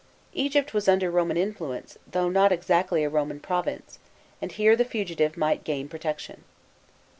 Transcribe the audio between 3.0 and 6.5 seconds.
a Roman province, and here the fugitive might gain pro tection.